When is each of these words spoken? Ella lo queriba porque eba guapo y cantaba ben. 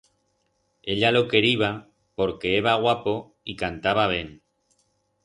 Ella 0.81 1.11
lo 1.11 1.27
queriba 1.27 1.87
porque 2.15 2.57
eba 2.57 2.73
guapo 2.73 3.37
y 3.43 3.55
cantaba 3.55 4.07
ben. 4.07 4.41